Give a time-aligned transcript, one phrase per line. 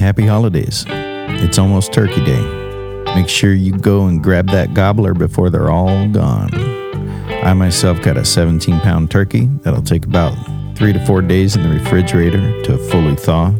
[0.00, 0.86] happy holidays.
[0.88, 3.04] It's almost Turkey Day.
[3.14, 6.50] Make sure you go and grab that gobbler before they're all gone.
[7.44, 10.34] I myself got a 17 pound turkey that'll take about
[10.74, 13.54] three to four days in the refrigerator to fully thaw.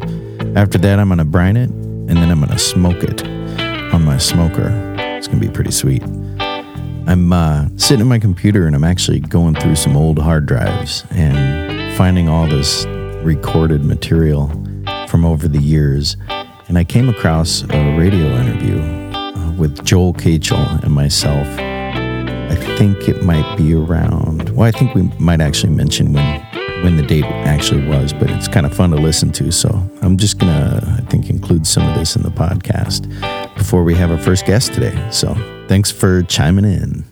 [0.55, 3.23] After that, I'm gonna brine it and then I'm gonna smoke it
[3.93, 4.71] on my smoker.
[4.97, 6.01] It's gonna be pretty sweet.
[7.07, 11.05] I'm uh, sitting at my computer and I'm actually going through some old hard drives
[11.11, 12.85] and finding all this
[13.23, 14.47] recorded material
[15.11, 16.15] from over the years.
[16.69, 21.45] And I came across a radio interview uh, with Joel Kachel and myself.
[21.59, 26.47] I think it might be around, well, I think we might actually mention when
[26.81, 29.51] when the date actually was, but it's kind of fun to listen to.
[29.51, 29.69] So
[30.01, 33.05] I'm just to, I think, include some of this in the podcast
[33.55, 34.97] before we have our first guest today.
[35.11, 35.35] So
[35.67, 37.10] thanks for chiming in.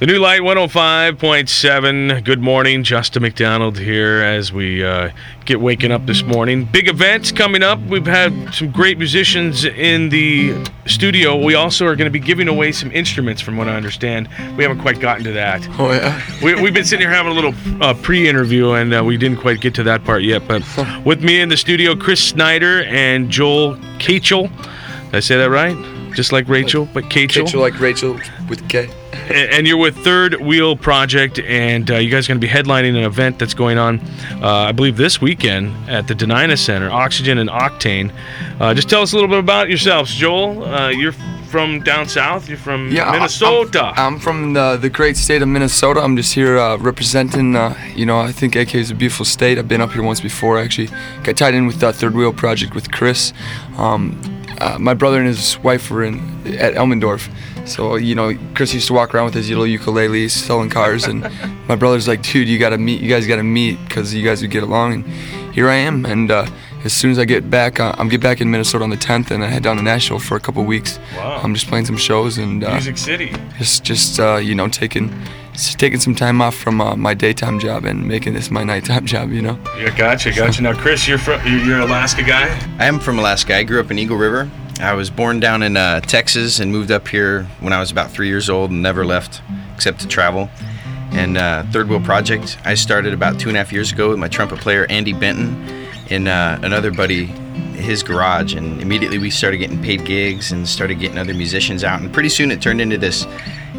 [0.00, 2.24] The new light 105.7.
[2.24, 5.12] Good morning, Justin McDonald here as we uh,
[5.44, 6.64] get waking up this morning.
[6.64, 7.78] Big events coming up.
[7.82, 11.36] We've had some great musicians in the studio.
[11.36, 14.28] We also are going to be giving away some instruments, from what I understand.
[14.56, 15.64] We haven't quite gotten to that.
[15.78, 16.20] Oh yeah.
[16.42, 19.60] we, have been sitting here having a little uh, pre-interview, and uh, we didn't quite
[19.60, 20.42] get to that part yet.
[20.48, 20.64] But
[21.06, 24.50] with me in the studio, Chris Snyder and Joel Kachel.
[25.06, 25.93] Did I say that right?
[26.14, 27.44] Just like Rachel, but Kachel.
[27.44, 28.88] Kachel like Rachel with K
[29.30, 32.96] and you're with Third Wheel Project, and uh, you guys are going to be headlining
[32.96, 34.00] an event that's going on,
[34.42, 38.12] uh, I believe, this weekend at the Dena'ina Center, Oxygen and Octane.
[38.60, 40.64] Uh, just tell us a little bit about yourselves, Joel.
[40.64, 41.12] Uh, you're
[41.48, 42.48] from down south.
[42.48, 43.92] You're from yeah, Minnesota.
[43.96, 46.00] I'm, I'm from the, the, great state of Minnesota.
[46.00, 47.54] I'm just here uh, representing.
[47.56, 49.58] Uh, you know, I think AK is a beautiful state.
[49.58, 50.58] I've been up here once before.
[50.58, 50.88] Actually,
[51.22, 53.32] got tied in with the Third Wheel Project with Chris.
[53.76, 54.20] Um,
[54.78, 56.18] my brother and his wife were in
[56.58, 57.28] at Elmendorf
[57.64, 61.22] so you know, Chris used to walk around with his little ukulele selling cars, and
[61.68, 63.00] my brother's like, "Dude, you gotta meet.
[63.00, 65.06] You guys gotta meet because you guys would get along." And
[65.54, 66.04] here I am.
[66.04, 66.46] And uh,
[66.84, 69.30] as soon as I get back, uh, I'm get back in Minnesota on the 10th,
[69.30, 70.98] and I head down to Nashville for a couple weeks.
[71.16, 71.40] Wow.
[71.42, 73.32] I'm just playing some shows and uh, Music City.
[73.58, 75.10] Just, just uh, you know, taking
[75.54, 79.32] taking some time off from uh, my daytime job and making this my nighttime job.
[79.32, 79.58] You know.
[79.78, 80.62] Yeah, gotcha, gotcha.
[80.62, 82.48] Now, Chris, you're from you're an Alaska guy.
[82.78, 83.56] I am from Alaska.
[83.56, 84.50] I grew up in Eagle River.
[84.80, 88.10] I was born down in uh, Texas and moved up here when I was about
[88.10, 89.40] three years old and never left
[89.74, 90.50] except to travel.
[91.12, 94.18] And uh, Third Wheel Project, I started about two and a half years ago with
[94.18, 97.26] my trumpet player Andy Benton and uh, another buddy,
[97.74, 98.54] his garage.
[98.54, 102.00] And immediately we started getting paid gigs and started getting other musicians out.
[102.00, 103.26] And pretty soon it turned into this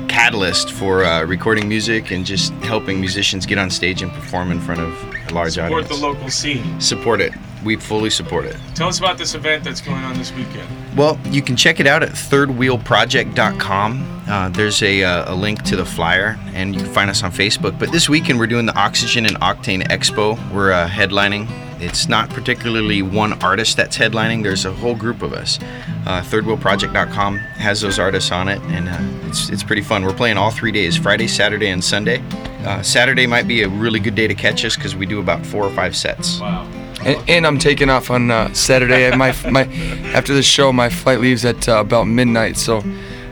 [0.07, 4.59] catalyst for uh, recording music and just helping musicians get on stage and perform in
[4.59, 4.93] front of
[5.29, 5.87] a large Support audience.
[5.87, 6.81] Support the local scene.
[6.81, 7.33] Support it
[7.65, 8.55] we fully support it.
[8.75, 10.67] Tell us about this event that's going on this weekend.
[10.95, 14.21] Well, you can check it out at thirdwheelproject.com.
[14.27, 17.31] Uh, there's a, uh, a link to the flyer, and you can find us on
[17.31, 17.77] Facebook.
[17.77, 20.37] But this weekend, we're doing the Oxygen and Octane Expo.
[20.53, 21.47] We're uh, headlining.
[21.79, 25.59] It's not particularly one artist that's headlining, there's a whole group of us.
[26.05, 30.03] Uh, thirdwheelproject.com has those artists on it, and uh, it's, it's pretty fun.
[30.03, 32.21] We're playing all three days Friday, Saturday, and Sunday.
[32.65, 35.45] Uh, Saturday might be a really good day to catch us because we do about
[35.45, 36.39] four or five sets.
[36.39, 36.67] Wow.
[37.03, 39.15] And, and, I'm taking off on uh, Saturday.
[39.15, 39.65] my my
[40.15, 42.81] after the show, my flight leaves at uh, about midnight, so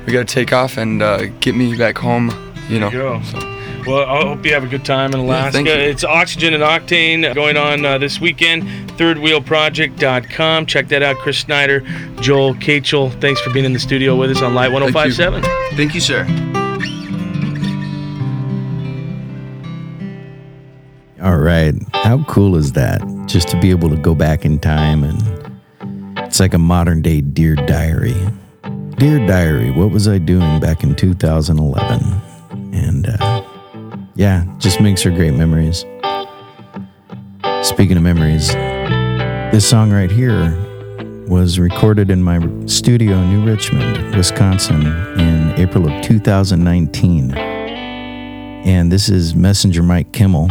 [0.05, 2.29] we got to take off and uh, get me back home.
[2.69, 2.91] You know.
[2.91, 3.52] You so.
[3.85, 5.63] Well, I hope you have a good time in Alaska.
[5.63, 8.63] Yeah, it's Oxygen and Octane going on uh, this weekend.
[8.91, 10.65] ThirdWheelProject.com.
[10.65, 11.17] Check that out.
[11.17, 11.81] Chris Snyder,
[12.21, 13.11] Joel Kachel.
[13.19, 15.41] Thanks for being in the studio with us on Light 1057.
[15.41, 16.23] Thank you, Thank you sir.
[21.21, 21.73] All right.
[21.93, 23.01] How cool is that?
[23.27, 25.21] Just to be able to go back in time and
[26.19, 28.15] it's like a modern day Dear Diary.
[28.97, 32.32] Dear Diary, what was I doing back in 2011?
[34.15, 35.85] Yeah, just makes for great memories.
[37.61, 38.49] Speaking of memories,
[39.51, 40.57] this song right here
[41.27, 44.85] was recorded in my studio in New Richmond, Wisconsin
[45.19, 47.31] in April of 2019.
[47.33, 50.49] And this is Messenger Mike Kimmel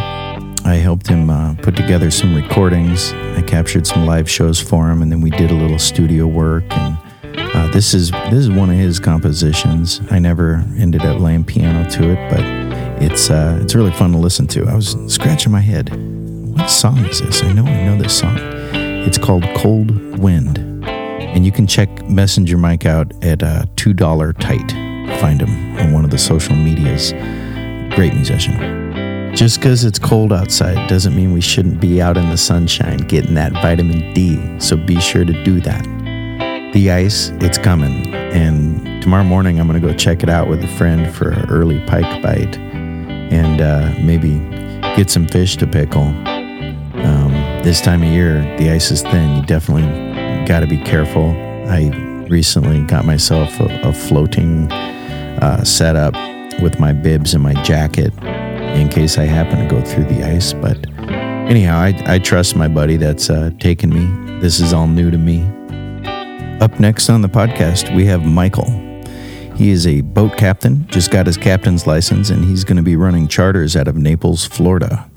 [0.65, 3.11] I helped him uh, put together some recordings.
[3.11, 6.63] I captured some live shows for him, and then we did a little studio work.
[6.71, 6.97] And
[7.53, 9.99] uh, this is this is one of his compositions.
[10.09, 12.62] I never ended up laying piano to it, but
[13.01, 14.65] it's uh, it's really fun to listen to.
[14.65, 15.89] I was scratching my head.
[16.55, 17.43] What song is this?
[17.43, 18.37] I know I know this song.
[19.05, 24.33] It's called Cold Wind, and you can check Messenger Mike out at uh, two dollar
[24.33, 24.71] tight.
[25.19, 27.11] Find him on one of the social medias.
[27.95, 29.35] Great musician.
[29.35, 33.33] Just because it's cold outside doesn't mean we shouldn't be out in the sunshine getting
[33.33, 35.83] that vitamin D, so be sure to do that.
[36.73, 40.63] The ice, it's coming, and tomorrow morning I'm going to go check it out with
[40.63, 42.72] a friend for an early pike bite
[43.31, 44.39] and uh, maybe
[44.95, 46.07] get some fish to pickle.
[47.03, 47.31] Um,
[47.63, 49.37] this time of year, the ice is thin.
[49.37, 51.31] You definitely got to be careful.
[51.67, 51.89] I
[52.29, 56.13] recently got myself a, a floating uh, setup
[56.61, 60.53] with my bibs and my jacket in case I happen to go through the ice.
[60.53, 64.39] But anyhow, I, I trust my buddy that's uh, taken me.
[64.39, 65.41] This is all new to me.
[66.59, 68.82] Up next on the podcast, we have Michael.
[69.63, 72.97] He is a boat captain, just got his captain's license, and he's going to be
[72.97, 75.09] running charters out of Naples, Florida.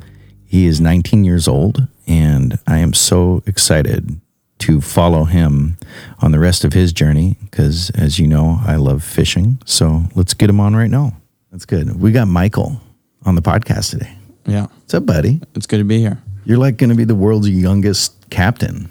[0.45, 4.21] He is 19 years old, and I am so excited
[4.61, 5.79] to follow him
[6.21, 9.59] on the rest of his journey because, as you know, I love fishing.
[9.65, 11.17] So let's get him on right now.
[11.51, 12.01] That's good.
[12.01, 12.81] We got Michael
[13.25, 14.17] on the podcast today.
[14.47, 15.41] Yeah, What's up, buddy?
[15.57, 16.23] it's good to be here.
[16.45, 18.91] You're like going to be the world's youngest captain.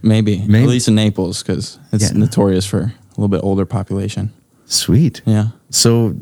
[0.00, 0.64] Maybe, Maybe.
[0.64, 2.16] at least in Naples, because it's Yeah.
[2.16, 4.32] notorious for a little bit older population.
[4.72, 5.20] Sweet.
[5.26, 6.16] Yeah, So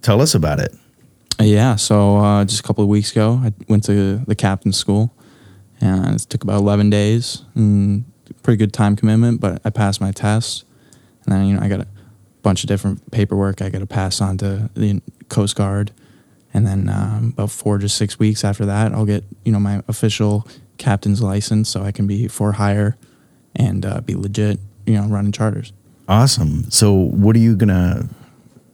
[0.00, 0.74] tell us about it.
[1.40, 1.76] Yeah.
[1.76, 5.14] So uh, just a couple of weeks ago, I went to the captain's school,
[5.80, 7.42] and it took about eleven days.
[7.54, 8.04] And
[8.42, 10.64] pretty good time commitment, but I passed my test,
[11.24, 11.86] and then you know I got a
[12.42, 15.92] bunch of different paperwork I got to pass on to the Coast Guard,
[16.52, 19.82] and then um, about four to six weeks after that, I'll get you know my
[19.88, 20.46] official
[20.78, 22.96] captain's license, so I can be for hire
[23.56, 25.72] and uh, be legit, you know, running charters.
[26.08, 26.70] Awesome.
[26.70, 28.08] So what are you to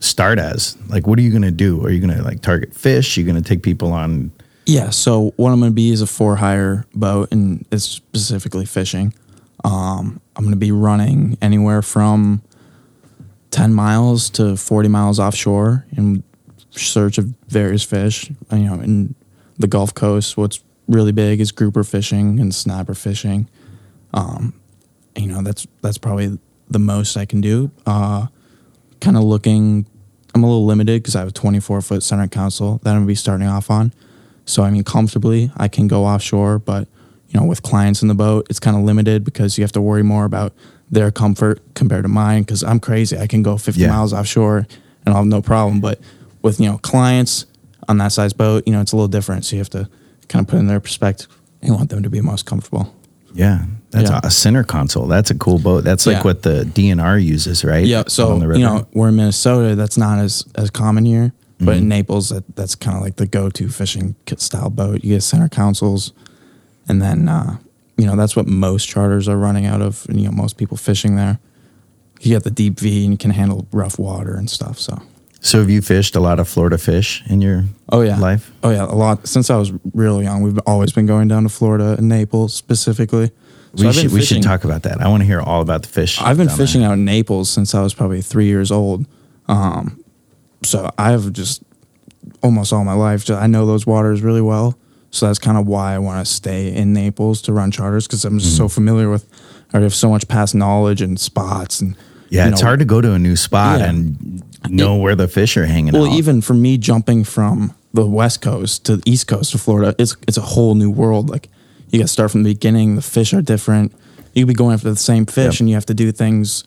[0.01, 0.77] start as?
[0.89, 1.85] Like, what are you to do?
[1.85, 3.17] Are you to like target fish?
[3.17, 4.33] Are You're going to take people on.
[4.67, 9.15] Yeah, so what I'm to be is a for hire boat, and it's specifically fishing.
[9.65, 12.43] Um, I'm to be running anywhere from
[13.51, 16.23] 10 miles to 40 miles offshore in
[16.71, 18.31] search of various fish.
[18.53, 19.15] You know, in
[19.59, 23.49] the Gulf Coast, what's really big is grouper fishing and snapper fishing.
[24.15, 24.55] Um,
[25.17, 26.39] you know, that's that's probably
[26.71, 27.71] the most I can do.
[27.87, 28.27] Uh,
[29.01, 29.87] kind of looking,
[30.35, 33.07] I'm a little limited because I have a 24 foot center console that I'm gonna
[33.07, 33.93] be starting off on.
[34.45, 36.89] So I mean, comfortably, I can go offshore, but
[37.29, 39.81] you know, with clients in the boat, it's kind of limited because you have to
[39.81, 40.53] worry more about
[40.91, 42.43] their comfort compared to mine.
[42.43, 43.89] Because I'm crazy, I can go 50 Yeah.
[43.91, 44.67] miles offshore
[45.05, 45.81] and I'll have no problem.
[45.81, 46.01] But
[46.43, 47.47] with you know clients
[47.89, 49.45] on that size boat, you know, it's a little different.
[49.45, 49.89] So you have to
[50.29, 51.29] kind of put in their perspective.
[51.63, 52.93] You want them to be most comfortable.
[53.33, 53.65] Yeah.
[53.91, 54.21] That's Yeah.
[54.23, 55.07] a center console.
[55.07, 55.83] That's a cool boat.
[55.85, 56.23] That's like Yeah.
[56.23, 57.85] what the DNR uses, right?
[57.85, 59.75] Yeah, so you know we're in Minnesota.
[59.75, 61.79] That's not as as common here, but Mm-hmm.
[61.83, 65.03] in Naples, that, that's kind of like the go to fishing style boat.
[65.05, 66.13] You get center consoles,
[66.89, 67.57] and then uh,
[67.99, 70.07] you know that's what most charters are running out of.
[70.09, 71.39] And you know most people fishing there.
[72.21, 74.79] You get the deep V, and you can handle rough water and stuff.
[74.79, 75.01] So
[75.43, 78.53] So have you fished a lot of Florida fish in your oh yeah, life?
[78.63, 79.27] oh yeah, a lot.
[79.27, 83.31] Since I was really young, we've always been going down to Florida and Naples specifically.
[83.77, 85.01] So we should we should talk about that.
[85.01, 86.21] I want to hear all about the fish.
[86.21, 86.67] I've been down there.
[86.67, 89.07] fishing out in Naples since I was probably three years old.
[89.49, 90.05] Um,
[90.63, 91.63] so I've just
[92.43, 94.77] almost all my life, just, I know those waters really well.
[95.11, 98.25] So that's kind of why I want to stay in Naples to run charters because
[98.25, 98.75] I'm just so Mm-hmm.
[98.75, 99.27] familiar with,
[99.73, 101.97] I have so much past knowledge and spots and.
[102.29, 103.89] Yeah, you it's hard to go to a new spot Yeah.
[103.89, 106.13] and know where the fish are hanging Well, out.
[106.19, 110.17] even for me jumping from the west coast to the east coast of Florida, it's
[110.29, 111.29] it's a whole new world.
[111.31, 111.49] Like
[111.91, 112.97] you got to start from the beginning.
[112.97, 113.93] The fish are different.
[114.35, 115.61] You could be going after the same fish, Yep.
[115.61, 116.65] and you have to do things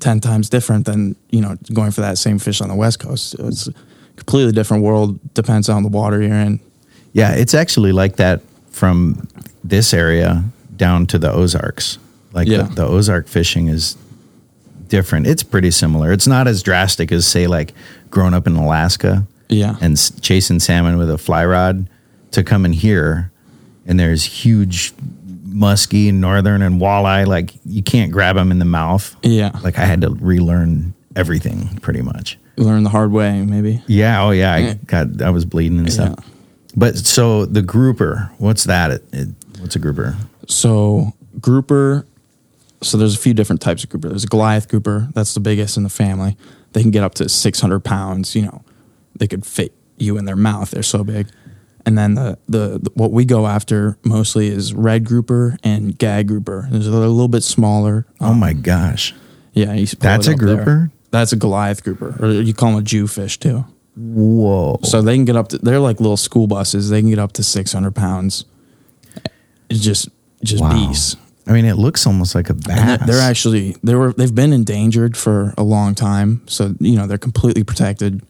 [0.00, 3.34] ten times different than you know going for that same fish on the west coast.
[3.38, 3.72] It's a
[4.16, 5.18] completely different world.
[5.34, 6.60] Depends on the water you're in.
[7.12, 8.40] yeah, it's actually like that
[8.70, 9.28] from
[9.62, 10.42] this area
[10.76, 11.98] down to the Ozarks.
[12.32, 12.62] Like Yeah.
[12.62, 13.96] the, the Ozark fishing is
[14.88, 15.26] different.
[15.26, 16.12] It's pretty similar.
[16.12, 17.72] It's not as drastic as say like
[18.10, 21.88] growing up in Alaska Yeah, and s- chasing salmon with a fly rod
[22.32, 23.30] to come in here
[23.86, 24.92] and there's huge
[25.46, 29.14] muskie and northern and walleye like you can't grab them in the mouth.
[29.22, 29.50] yeah.
[29.62, 32.38] Like I had to relearn everything pretty much.
[32.56, 33.82] learn the hard way, maybe.
[33.86, 36.14] Yeah, oh yeah, I got I was bleeding and stuff.
[36.18, 36.24] Yeah.
[36.76, 38.90] But so the grouper, what's that?
[38.90, 39.28] It, it,
[39.60, 40.16] what's a grouper?
[40.48, 42.04] So grouper,
[42.84, 44.08] so there's a few different types of grouper.
[44.08, 45.08] There's a Goliath grouper.
[45.14, 46.36] That's the biggest in the family.
[46.72, 48.34] They can get up to 600 pounds.
[48.36, 48.64] You know,
[49.16, 50.70] they could fit you in their mouth.
[50.70, 51.28] They're so big.
[51.86, 56.28] And then the, the, the what we go after mostly is red grouper and gag
[56.28, 56.66] grouper.
[56.70, 58.06] There's a little bit smaller.
[58.20, 59.14] Oh my gosh.
[59.52, 60.56] Yeah, you That's a up there.
[60.56, 60.90] grouper?
[61.10, 63.64] That's a Goliath grouper, or you call them a Jewfish too.
[63.96, 64.80] Whoa.
[64.82, 65.58] So they can get up to.
[65.58, 66.90] They're like little school buses.
[66.90, 68.46] They can get up to 600 pounds.
[69.70, 70.08] It's just
[70.42, 70.88] just Wow.
[70.88, 71.16] beasts.
[71.46, 72.98] I mean, it looks almost like a bass.
[72.98, 76.42] they're, they're actually they were they've been endangered for a long time.
[76.46, 78.22] So you know they're completely protected.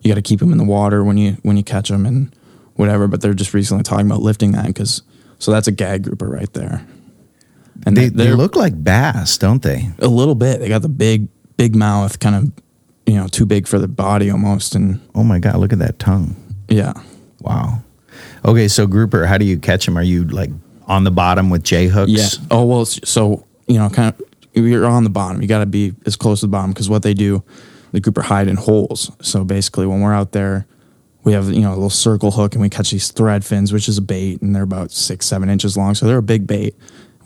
[0.00, 2.34] You got to keep them in the water when you when you catch them and
[2.76, 3.06] whatever.
[3.06, 5.02] But they're just recently talking about lifting that because
[5.38, 6.86] so that's a gag grouper right there.
[7.86, 9.90] And they, they, they look like bass, don't they?
[9.98, 10.60] a little bit.
[10.60, 12.52] They got the big big mouth, kind of
[13.06, 14.74] you know too big for the body almost.
[14.74, 16.34] And Oh my god, look at that tongue.
[16.68, 16.94] yeah,
[17.40, 17.82] Wow.
[18.44, 19.98] Okay, so grouper, how do you catch them?
[19.98, 20.50] Are you like
[20.86, 22.10] on the bottom with J hooks?
[22.10, 22.46] Yeah.
[22.50, 22.84] Oh well.
[22.84, 24.22] So you know, kind of
[24.54, 25.42] you're on the bottom.
[25.42, 27.42] You got to be as close to the bottom because what they do,
[27.92, 29.10] the grouper hide in holes.
[29.20, 30.66] So basically, when we're out there,
[31.24, 33.88] we have you know a little circle hook and we catch these thread fins, which
[33.88, 35.94] is a bait, and they're about six seven inches long.
[35.94, 36.74] So they're a big bait.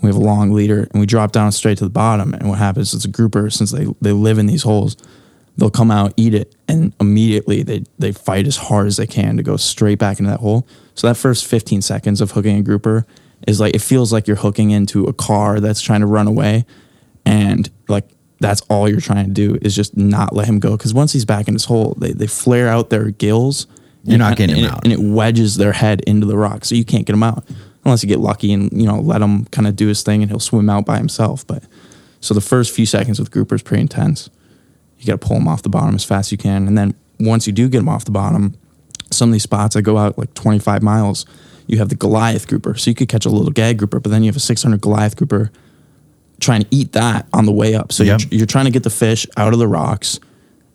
[0.01, 2.33] We have a long leader, and we drop down straight to the bottom.
[2.33, 4.95] And what happens is a grouper, since they they live in these holes,
[5.57, 9.37] they'll come out, eat it, and immediately they they fight as hard as they can
[9.37, 10.65] to go straight back into that hole.
[10.95, 13.05] So that first 15 seconds of hooking a grouper
[13.47, 16.65] is like it feels like you're hooking into a car that's trying to run away,
[17.25, 18.07] and like
[18.39, 21.25] that's all you're trying to do is just not let him go because once he's
[21.25, 23.67] back in his hole, they they flare out their gills.
[24.03, 24.83] You're and- not getting and him it- out.
[24.85, 27.43] and it wedges their head into the rock, so you can't get him out
[27.85, 30.29] unless you get lucky and you know let him kind of do his thing and
[30.31, 31.45] he'll swim out by himself.
[31.47, 31.63] But
[32.21, 34.29] so the first few seconds with grouper is pretty intense.
[34.99, 36.93] You got to pull them off the bottom as fast as you can, and then
[37.19, 38.55] once you do get them off the bottom,
[39.11, 41.25] some of these spots I go out like 25 miles.
[41.69, 44.23] You have the Goliath grouper, so you could catch a little gag grouper, but then
[44.23, 45.51] you have a 600 Goliath grouper
[46.39, 47.91] trying to eat that on the way up.
[47.91, 48.21] So Yep.
[48.21, 50.19] you're, you're trying to get the fish out of the rocks,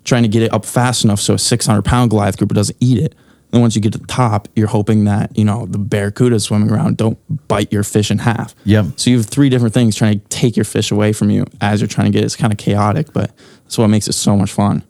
[0.05, 2.99] trying to get it up fast enough so a 600 pound Goliath grouper doesn't eat
[2.99, 3.15] it.
[3.51, 6.71] Then once you get to the top, you're hoping that you know the barracuda swimming
[6.71, 8.55] around don't bite your fish in half.
[8.65, 8.87] Yep.
[8.97, 11.81] So you have three different things trying to take your fish away from you as
[11.81, 12.27] you're trying to get it.
[12.27, 13.31] It's kind of chaotic, but
[13.65, 14.83] that's what makes it so much fun.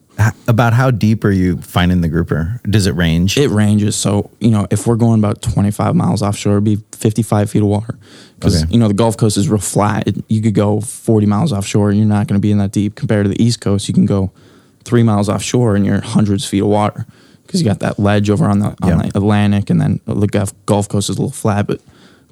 [0.46, 2.60] About how deep are you finding the grouper?
[2.68, 3.36] Does it range?
[3.36, 3.96] It ranges.
[3.96, 7.68] So, you know, if we're going about 25 miles offshore, it'd be 55 feet of
[7.68, 7.98] water.
[8.36, 8.72] Because, Okay.
[8.72, 10.06] you know, the Gulf Coast is real flat.
[10.06, 12.70] It, you could go 40 miles offshore and you're not going to be in that
[12.72, 12.94] deep.
[12.94, 14.30] Compared to the East Coast, you can go
[14.84, 17.06] three miles offshore and you're hundreds of feet of water.
[17.46, 20.52] Because you got that ledge over on the, on the Atlantic and then the Gulf,
[20.66, 21.66] Gulf Coast is a little flat.
[21.66, 21.80] But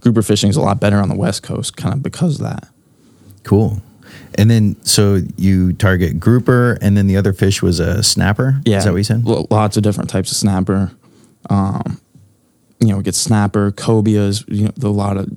[0.00, 2.68] grouper fishing is a lot better on the West Coast kind of because of that.
[3.42, 3.82] cool.
[4.36, 8.60] And then, so you target grouper, and then the other fish was a snapper.
[8.64, 9.24] Yeah, is that what you said?
[9.24, 10.90] lo- Lots of different types of snapper.
[11.50, 12.00] Um,
[12.80, 14.44] you know, we get snapper, cobias.
[14.48, 15.30] You know, a lot of.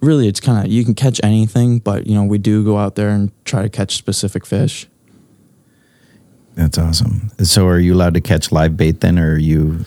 [0.00, 2.96] Really, it's kind of you can catch anything, but you know we do go out
[2.96, 4.86] there and try to catch specific fish.
[6.54, 7.30] That's awesome.
[7.42, 9.84] So, are you allowed to catch live bait then, or are you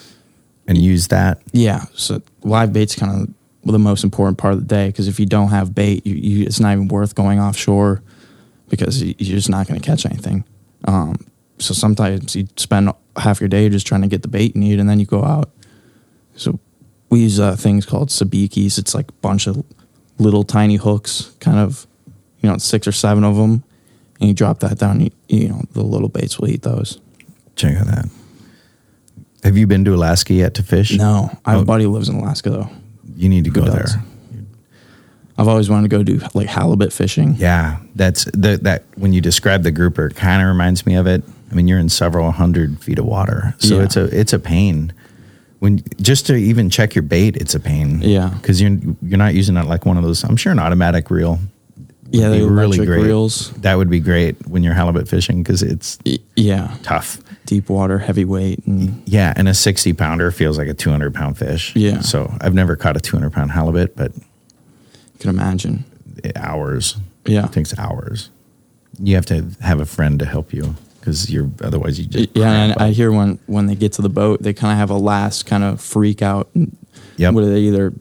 [0.68, 1.42] and use that?
[1.52, 3.34] Yeah, so live bait's kind of
[3.72, 6.46] the most important part of the day because if you don't have bait, you, you
[6.46, 8.02] it's not even worth going offshore
[8.70, 10.44] because you- you're just not going to catch anything.
[10.86, 11.16] Um,
[11.58, 14.80] so sometimes you spend half your day just trying to get the bait you need,
[14.80, 15.50] and then you go out.
[16.36, 16.60] So
[17.10, 18.78] we use uh, things called sabikis.
[18.78, 19.64] It's like a bunch of
[20.20, 21.88] little tiny hooks, kind of,
[22.42, 23.64] you know, six or seven of them,
[24.20, 25.00] and you drop that down.
[25.02, 27.00] You, you know, the little baits will eat those.
[27.56, 28.10] Check out that.
[29.44, 30.98] Have you been to Alaska yet to fish?
[30.98, 31.64] No, I have Oh.
[31.64, 32.70] a buddy who lives in Alaska though.
[33.16, 33.86] You need to go there.
[35.38, 37.36] I've always wanted to go do like halibut fishing.
[37.38, 38.84] Yeah, that's the, that.
[38.96, 41.24] When you describe the grouper, it kind of reminds me of it.
[41.52, 43.84] I mean, you're in several hundred feet of water, so Yeah.
[43.84, 44.94] it's a it's a pain.
[45.60, 48.02] When just to even check your bait, it's a pain.
[48.02, 48.30] Yeah.
[48.30, 50.24] because you're you're not using it like one of those.
[50.24, 51.40] I'm sure an automatic reel.
[52.12, 53.52] Yeah, be the electric reels.
[53.62, 55.98] That would be great when you're halibut fishing because it's
[56.36, 57.20] Yeah, tough.
[57.46, 61.76] Deep water, heavyweight, and Yeah, and a 60 pounder feels like a 200 pound fish.
[61.76, 62.02] Yeah.
[62.02, 64.22] So I've never caught a 200 pound halibut, but you
[65.20, 65.86] can imagine.
[66.36, 66.98] hours.
[67.26, 68.30] Yeah, It takes hours.
[69.00, 72.52] You have to have a friend to help you because you're otherwise you just yeah.
[72.52, 74.98] And I hear when when they get to the boat, they kind of have a
[74.98, 76.50] last kind of freak out.
[77.18, 77.34] Yep.
[77.34, 77.94] Where they either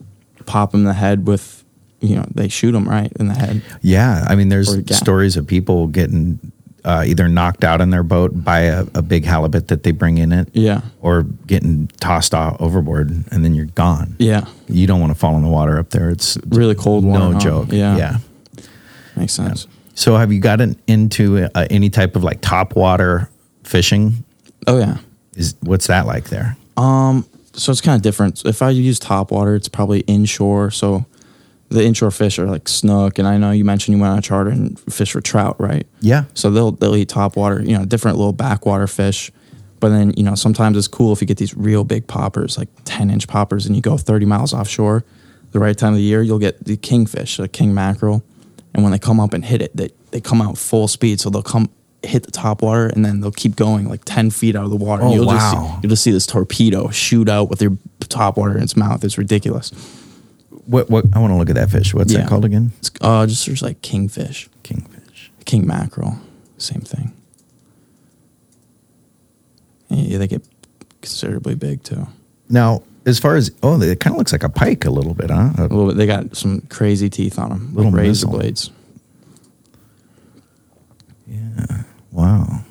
[0.45, 1.63] pop them in the head with,
[2.01, 3.61] you know, they shoot them right in the head.
[3.81, 6.51] Yeah, I mean, there's stories of people getting
[6.85, 10.17] uh, either knocked out in their boat by a, a big halibut that they bring
[10.19, 14.15] in it, Yeah, or getting tossed off overboard, and then you're gone.
[14.19, 14.45] yeah.
[14.67, 16.09] You don't want to fall in the water up there.
[16.09, 17.19] It's Really cold water.
[17.19, 17.39] no huh?
[17.39, 17.67] joke.
[17.71, 18.17] Yeah, yeah.
[19.15, 19.67] makes sense.
[19.95, 23.29] So, have you gotten into uh, any type of like top water
[23.63, 24.23] fishing?
[24.67, 24.97] Oh yeah.
[25.35, 26.55] Is what's that like there?
[26.77, 28.43] Um, so it's kind of different.
[28.45, 30.71] If I use top water, it's probably inshore.
[30.71, 31.05] So
[31.69, 34.21] the inshore fish are like snook, and I know you mentioned you went on a
[34.21, 35.85] charter and fish for trout, right?
[35.99, 39.31] Yeah, So they'll they'll eat top water, you know, different little backwater fish.
[39.79, 42.69] But then you know sometimes it's cool if you get these real big poppers, like
[42.85, 45.03] ten inch poppers, and you go thirty miles offshore.
[45.51, 48.23] The right time of the year, you'll get the kingfish, the king mackerel,
[48.73, 51.19] and when they come up and hit it, they they come out full speed.
[51.19, 51.69] So they'll come
[52.03, 54.75] hit the top water, and then they'll keep going like ten feet out of the
[54.77, 55.01] water.
[55.03, 55.75] and Oh, you'll just wow.
[55.75, 59.03] see, you'll just see this torpedo shoot out with your top water in its mouth.
[59.03, 59.71] It's ridiculous.
[60.65, 61.93] What what I want to look at that fish.
[61.93, 62.19] What's Yeah.
[62.21, 62.71] that called again?
[62.79, 65.31] It's uh just there's like kingfish, Kingfish.
[65.45, 66.17] king mackerel,
[66.57, 67.13] same thing.
[69.89, 70.43] Yeah, they get
[71.01, 72.07] considerably big too.
[72.49, 75.29] Now, as far as oh, it kind of looks like a pike a little bit,
[75.29, 75.51] huh?
[75.57, 75.97] A little bit.
[75.97, 78.31] They got some crazy teeth on them, Little little razor missile.
[78.31, 78.71] blades.
[82.11, 82.61] Wow,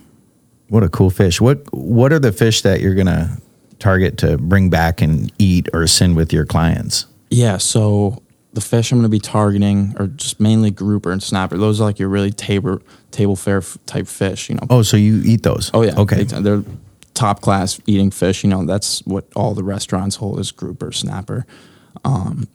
[0.69, 1.39] what a cool fish.
[1.41, 3.37] What what are the fish that you're gonna
[3.79, 7.05] target to bring back and eat or send with your clients?
[7.35, 7.59] Yeah.
[7.59, 8.23] So
[8.53, 11.57] the fish I'm going to be targeting are just mainly grouper and snapper.
[11.59, 14.49] Those are like your really table table fare f- type fish.
[14.49, 14.67] You know.
[14.71, 15.71] Oh, so you eat those?
[15.75, 15.99] Oh yeah.
[15.99, 16.23] Okay.
[16.25, 16.63] They- They're
[17.15, 18.45] top class eating fish.
[18.45, 21.47] You know, that's what all the restaurants hold is grouper, snapper.
[22.05, 22.49] Um,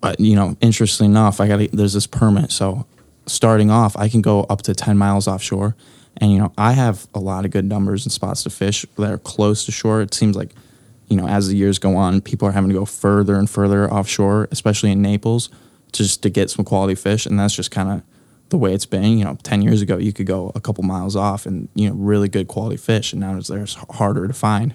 [0.00, 2.50] but you know, interestingly enough, I got there's this permit.
[2.52, 2.86] So
[3.26, 5.74] starting off, I can go up to ten miles offshore,
[6.16, 9.10] and you know, I have a lot of good numbers and spots to fish that
[9.12, 10.00] are close to shore.
[10.00, 10.50] It seems like,
[11.10, 13.92] you know, as the years go on, people are having to go further and further
[13.92, 15.50] offshore, especially in Naples,
[15.92, 18.02] just to get some quality fish, and that's just kind of
[18.50, 19.18] the way it's been.
[19.18, 21.96] You know, ten years ago, you could go a couple miles off and you know
[21.96, 24.72] really good quality fish, and now it's there's harder to find.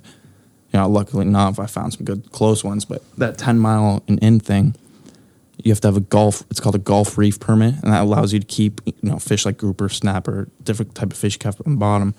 [0.74, 4.20] You know, luckily enough, I found some good close ones, but that ten mile and
[4.20, 4.76] in thing,
[5.64, 6.44] you have to have a Gulf.
[6.52, 9.46] It's called a Gulf Reef permit, and that allows you to keep you know fish
[9.46, 12.14] like grouper, snapper, different type of fish kept on the bottom.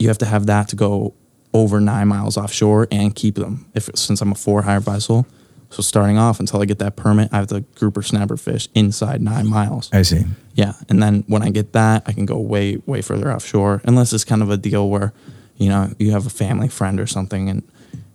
[0.00, 1.14] You have to have that to go
[1.52, 3.66] over nine miles offshore and keep them.
[3.74, 5.26] If since I'm a for hire vessel,
[5.70, 9.20] so starting off until I get that permit, I have to grouper snapper fish inside
[9.22, 9.88] nine miles.
[9.92, 10.24] I see.
[10.54, 13.80] Yeah, and then when I get that, I can go way way further offshore.
[13.84, 15.12] Unless it's kind of a deal where,
[15.56, 17.62] you know, you have a family friend or something, and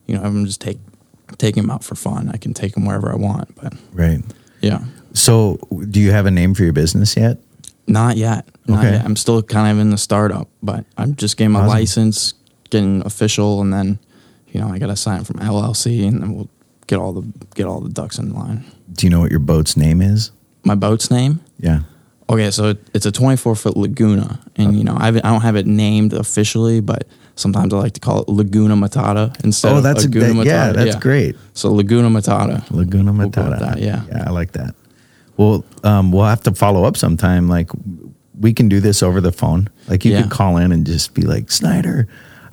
[0.05, 0.79] you know, I'm just take
[1.37, 2.29] take him out for fun.
[2.33, 3.55] I can take him wherever I want.
[3.55, 4.23] But Right.
[4.61, 4.79] yeah,
[5.13, 5.57] So,
[5.89, 7.39] do you have a name for your business yet?
[7.87, 8.47] not yet.
[8.67, 8.95] Not Okay.
[8.95, 9.05] yet.
[9.05, 11.69] I'm still kind of in the startup, but I'm just getting my Awesome.
[11.69, 12.33] license,
[12.69, 13.99] getting official, and then,
[14.51, 16.49] you know, I got to sign from LLC, and then we'll
[16.87, 18.63] get all the get all the ducks in line.
[18.93, 20.31] Do you know what your boat's name is?
[20.63, 21.41] My boat's name.
[21.59, 21.81] Yeah.
[22.29, 25.55] Okay, so it- it's a 24 foot Laguna, and you know I, I don't have
[25.55, 29.83] it named officially, but sometimes I like to call it Laguna Matata instead oh, of
[29.83, 31.35] that's a Laguna that- yeah, that's great.
[31.53, 32.63] So Laguna Matata.
[32.71, 33.59] Laguna We'll Matata.
[33.59, 34.03] that, yeah.
[34.09, 34.73] Yeah, I like that.
[35.37, 37.49] Well, um, we'll have to follow up sometime.
[37.49, 37.69] Like,
[38.39, 39.67] we can do this over the phone.
[39.89, 40.21] Like, you Yeah.
[40.23, 42.07] could call in and just be like, Snyder,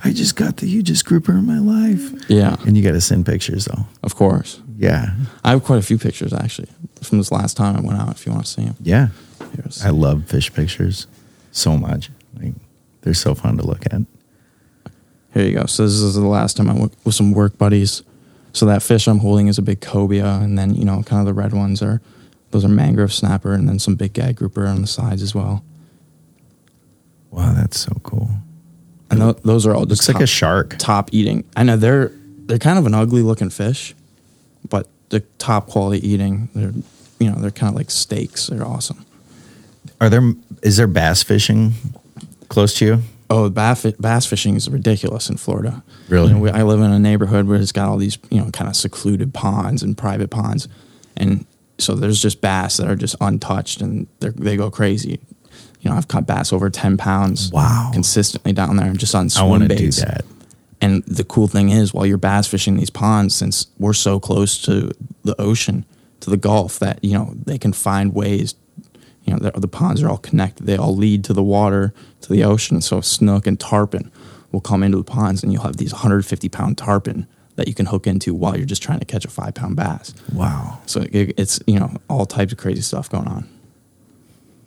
[0.04, 2.28] I just got the hugest grouper in my life.
[2.28, 3.86] Yeah, And you got to send pictures, though.
[4.02, 4.60] of course.
[4.76, 5.14] Yeah.
[5.44, 6.68] I have quite a few pictures actually
[7.02, 8.10] from this last time I went out.
[8.10, 9.08] If you want to see them, Yeah.
[9.56, 11.06] Here's, I love fish pictures
[11.52, 12.10] so much.
[12.40, 12.54] Like,
[13.02, 14.00] they're so fun to look at.
[15.34, 15.66] here you go.
[15.66, 18.02] So this is the last time I went with some work buddies.
[18.54, 21.26] So that fish I'm holding is a big cobia, and then you know, kind of
[21.26, 22.00] the red ones are
[22.50, 25.64] those are mangrove snapper, and then some big gag grouper on the sides as well.
[27.30, 28.30] Wow, that's so cool.
[29.12, 30.76] And tho- those are all just Looks like a shark.
[30.78, 31.44] top eating.
[31.56, 32.10] I know they're
[32.46, 33.94] they're kind of an ugly looking fish,
[34.68, 36.48] but they're top quality eating.
[36.54, 36.72] They're
[37.20, 38.48] you know they're kind of like steaks.
[38.48, 39.04] They're awesome.
[40.00, 41.74] Are there is there bass fishing
[42.48, 43.02] close to you?
[43.30, 45.82] Oh, bass, bass fishing is ridiculous in Florida.
[46.10, 46.28] Really?
[46.28, 48.50] You know, we, I live in a neighborhood where it's got all these, you know,
[48.50, 50.68] kind of secluded ponds and private ponds.
[51.16, 51.46] And
[51.78, 55.18] so there's just bass that are just untouched and they they go crazy.
[55.82, 57.90] You know, I've caught bass over 10 pounds Wow.
[57.92, 60.00] consistently down there just on I swim want to do baits.
[60.00, 60.24] that.
[60.80, 64.60] And the cool thing is, while you're bass fishing these ponds, since we're so close
[64.62, 64.90] to
[65.22, 65.84] the ocean,
[66.20, 68.54] to the Gulf, that you know they can find ways.
[69.24, 72.28] You know, the, the ponds are all connected; they all lead to the water, to
[72.32, 72.80] the ocean.
[72.80, 74.10] So snook and tarpon
[74.50, 77.86] will come into the ponds, and you'll have these 150 pound tarpon that you can
[77.86, 80.14] hook into while you're just trying to catch a five pound bass.
[80.32, 80.80] Wow.
[80.86, 83.48] So it, it's you know all types of crazy stuff going on.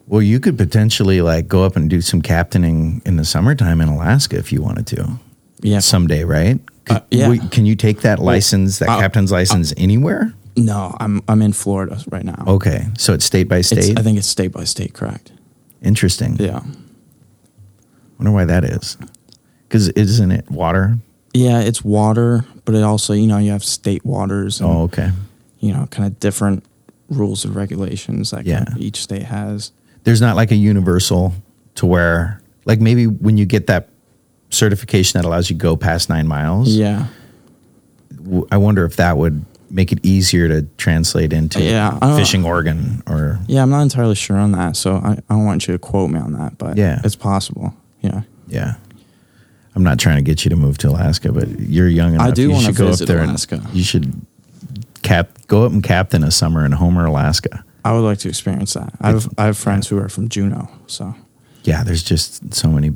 [0.07, 3.89] Well, you could potentially like go up and do some captaining in the summertime in
[3.89, 5.19] Alaska if you wanted to.
[5.61, 5.79] Yeah.
[5.79, 6.59] Someday, right?
[6.89, 7.29] Uh, yeah.
[7.29, 10.33] Wait, can you take that license, that uh, captain's license, anywhere?
[10.55, 12.43] No, I'm I'm in Florida right now.
[12.47, 13.99] Okay, so it's state by It's- state.
[13.99, 15.31] I think it's state by state, correct?
[15.81, 16.37] Interesting.
[16.39, 16.61] Yeah.
[18.19, 18.97] Wonder why that is.
[19.67, 20.97] Because isn't it water?
[21.33, 25.11] Yeah, it's water, but it also, you know, you have state waters and, Oh, okay.
[25.59, 26.63] you know, kind of different
[27.09, 29.71] rules and regulations that kind of each state has.
[30.05, 31.33] There's not like a universal
[31.75, 33.89] to where, like maybe when you get that
[34.49, 36.69] certification that allows you to go past nine miles.
[36.73, 37.07] Yeah.
[38.23, 43.01] w- I wonder if that would make it easier to translate into Yeah, fishing Oregon
[43.07, 45.79] or yeah i'm not entirely sure on that, so I, I don't want you to
[45.79, 47.01] quote me on that, but Yeah.
[47.03, 47.73] it's possible.
[48.01, 48.21] Yeah.
[48.47, 48.75] yeah.
[49.73, 52.27] I'm not trying to get you to move to Alaska, but you're young enough.
[52.27, 53.17] I do you wanna should go visit up there.
[53.19, 53.61] and- Alaska.
[53.73, 54.13] you should
[55.01, 57.65] cap go up and captain a summer in Homer, Alaska.
[57.85, 58.93] I would like to experience that.
[58.99, 61.13] I have, I have friends who are from Juneau, so
[61.63, 62.91] Yeah, there's just so many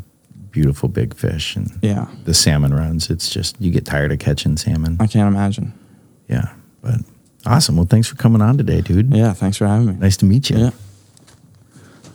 [0.51, 3.09] beautiful big fish and yeah, the salmon runs.
[3.09, 4.97] It's just you get tired of catching salmon.
[4.99, 5.73] I can't imagine.
[6.27, 7.01] Yeah, but
[7.45, 7.75] awesome.
[7.77, 9.13] Well, thanks for coming on today, dude.
[9.13, 9.93] Yeah, thanks for having me.
[9.93, 10.57] Nice to meet you.
[10.57, 10.71] Yeah.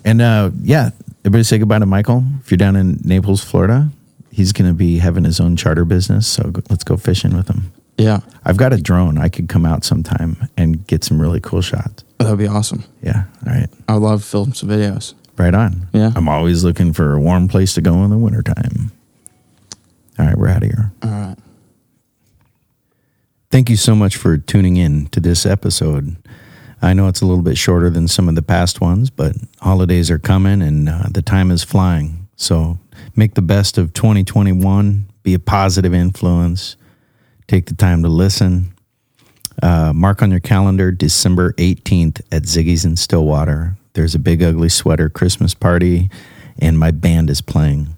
[0.05, 0.91] And uh, yeah,
[1.25, 2.25] everybody say goodbye to Michael.
[2.41, 3.89] If you're down in Naples, Florida,
[4.31, 6.27] he's going to be having his own charter business.
[6.27, 7.73] So go, let's go fishing with him.
[7.97, 9.19] Yeah, I've got a drone.
[9.19, 12.05] I could come out sometime and get some really cool shots.
[12.19, 12.85] that would be awesome.
[13.03, 13.25] Yeah.
[13.47, 13.69] All right.
[13.89, 15.15] I would love to film some videos.
[15.37, 15.89] Right on.
[15.93, 16.11] Yeah.
[16.17, 18.91] I'm always looking for a warm place to go in the wintertime.
[20.19, 20.37] All right.
[20.37, 20.93] We're out of here.
[21.03, 21.37] All right.
[23.51, 26.17] Thank you so much for tuning in to this episode.
[26.83, 30.11] I know it's a little bit shorter than some of the past ones, but holidays
[30.11, 32.29] are coming and uh, the time is flying.
[32.37, 32.79] So
[33.15, 36.77] make the best of 2021, be a positive influence,
[37.49, 38.73] take the time to listen.
[39.63, 43.77] Uh, mark on your calendar December 18th at Ziggy's in Stillwater.
[43.93, 46.11] There's a big, ugly sweater Christmas party,
[46.59, 47.97] and my band is playing.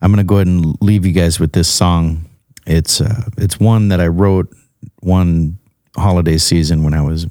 [0.00, 2.26] I'm going to go ahead and leave you guys with this song.
[2.66, 4.54] It's, uh, it's one that I wrote
[5.00, 5.58] one
[5.96, 7.26] holiday season when I was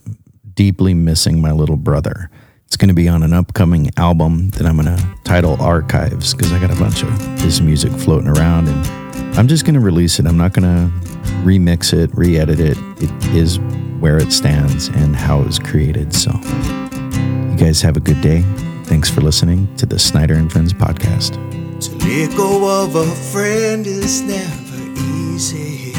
[0.54, 2.30] deeply missing my little brother.
[2.68, 6.52] It's going to be on an upcoming album that I'm going to title Archives because
[6.52, 10.20] I got a bunch of his music floating around and I'm just going to release
[10.20, 10.28] it.
[10.28, 11.09] I'm not going to
[11.44, 12.78] remix it, re edit it.
[12.98, 13.60] It is
[14.00, 16.14] where it stands and how it was created.
[16.14, 18.44] So, you guys have a good day.
[18.86, 21.34] Thanks for listening to the Snyder and Friends podcast.
[21.82, 25.94] To let go of a friend is never easy.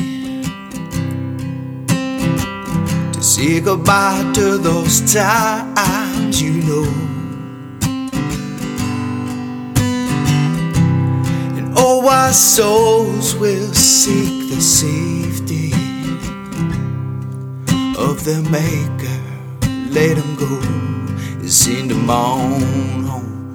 [3.12, 7.10] To say goodbye to those times you know.
[11.83, 15.73] All our souls will seek the safety
[17.99, 19.19] of their maker.
[19.90, 20.61] Let them go
[21.40, 23.55] and send them on home.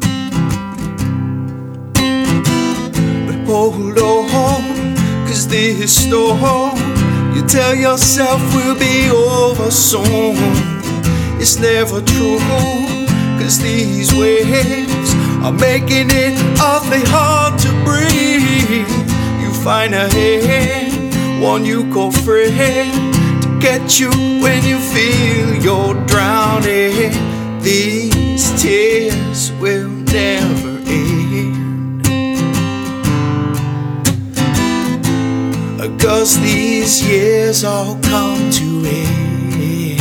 [3.28, 4.96] But hold on,
[5.28, 6.76] cause this storm
[7.36, 10.36] you tell yourself will be over soon.
[11.40, 12.40] It's never true,
[13.38, 15.14] cause these waves
[15.46, 18.90] are making it awfully hard to breathe.
[19.42, 24.10] You find a hand, one you call friend, to get you
[24.42, 27.12] when you feel you're drowning.
[27.62, 32.06] These tears will never end.
[36.02, 40.00] Cause these years all come to end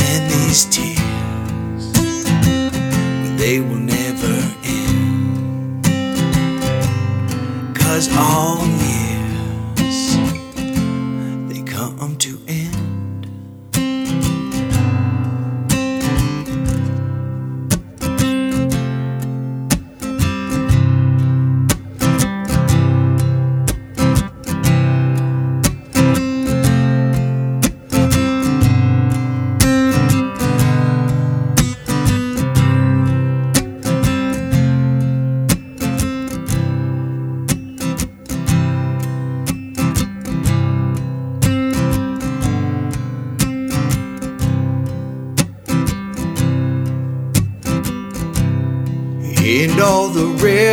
[0.00, 0.87] And these tears
[3.48, 5.82] They will never end.
[7.74, 8.58] Cause all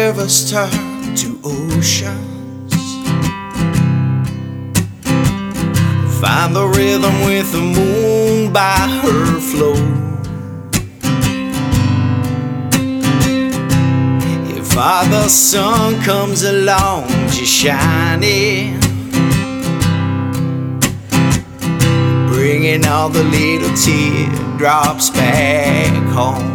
[0.06, 2.74] rivers turn to oceans.
[6.22, 9.74] Find the rhythm with the moon by her flow.
[14.56, 18.80] If Father Sun comes along, just shining.
[22.28, 26.55] Bringing all the little teardrops back home.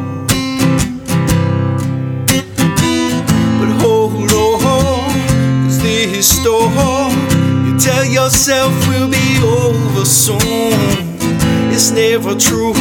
[6.20, 7.12] This storm
[7.64, 10.38] you tell yourself we'll be over soon.
[11.72, 12.74] It's never true,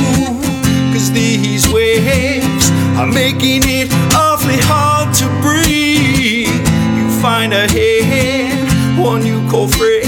[0.91, 6.49] cause these waves are making it awfully hard to breathe.
[6.97, 10.03] You find a hand, one you call friend,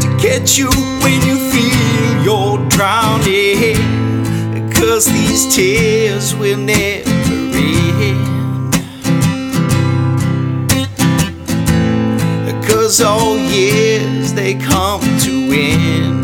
[0.00, 0.70] to catch you
[1.04, 3.76] when you feel you're drowning.
[4.72, 7.10] Cause these tears will never
[8.00, 8.39] end.
[12.90, 13.02] Cause
[13.36, 16.19] years they come to end.